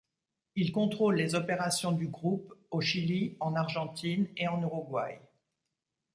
[0.55, 5.21] Il contrôle les opérations du Groupe au Chili, en Argentine et en Uruguay.